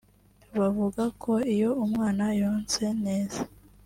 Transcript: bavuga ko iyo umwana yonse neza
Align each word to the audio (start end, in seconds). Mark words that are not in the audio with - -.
bavuga 0.59 1.03
ko 1.21 1.33
iyo 1.53 1.69
umwana 1.85 2.25
yonse 2.41 2.83
neza 3.05 3.41